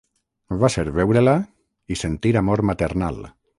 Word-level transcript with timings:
Va 0.63 0.71
ser 0.75 0.85
veure-la 0.95 1.35
i 1.97 2.01
sentir 2.03 2.35
amor 2.43 2.67
maternal. 2.73 3.25